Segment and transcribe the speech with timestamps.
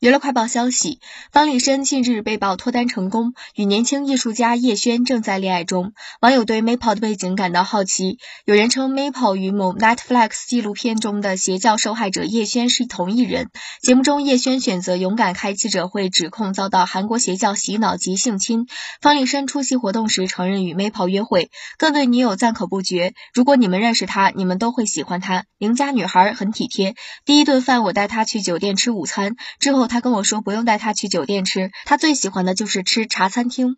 [0.00, 0.98] 娱乐快报消息：
[1.30, 5.92] 方力申近日被曝脱单成功，与年轻艺术家叶轩正在恋爱中。
[6.22, 8.16] 网友对 Maple 的背景感到好奇，
[8.46, 13.50] 有人称 Maple 与某 Netflix 纪录片中的邪教受害者叶轩是同一人。
[13.82, 18.68] 节目中，叶轩选择勇敢开记者会，指控遭到韩国邪教洗脑及性侵。
[19.02, 23.12] 方力申出席活动时承认与 Maple 约会，更对女友赞口不绝。
[23.34, 25.44] 如果你们认识他，你们都会喜欢他。
[25.58, 26.94] 邻家女孩很体贴，
[27.26, 29.89] 第一顿饭我带她去酒店吃午餐，之后。
[29.90, 33.76] 他跟我说不用带他去酒店吃，他最喜欢的就是吃茶餐厅。